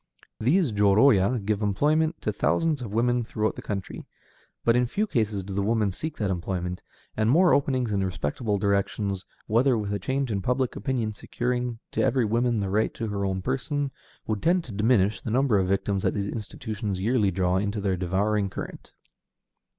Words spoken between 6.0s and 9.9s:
that employment, and more openings in respectable directions, together